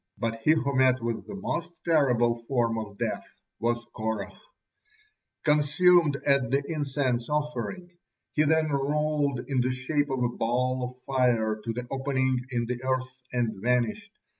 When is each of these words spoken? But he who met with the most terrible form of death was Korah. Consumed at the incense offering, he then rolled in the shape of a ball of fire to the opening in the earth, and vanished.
But 0.17 0.39
he 0.43 0.53
who 0.53 0.75
met 0.75 0.99
with 1.03 1.27
the 1.27 1.35
most 1.35 1.71
terrible 1.85 2.41
form 2.47 2.75
of 2.79 2.97
death 2.97 3.23
was 3.59 3.85
Korah. 3.95 4.33
Consumed 5.43 6.15
at 6.25 6.49
the 6.49 6.63
incense 6.67 7.29
offering, 7.29 7.99
he 8.33 8.41
then 8.43 8.69
rolled 8.71 9.41
in 9.47 9.61
the 9.61 9.69
shape 9.69 10.09
of 10.09 10.23
a 10.23 10.29
ball 10.29 10.83
of 10.83 11.03
fire 11.15 11.61
to 11.63 11.71
the 11.73 11.85
opening 11.91 12.43
in 12.49 12.65
the 12.65 12.83
earth, 12.83 13.15
and 13.31 13.61
vanished. 13.61 14.11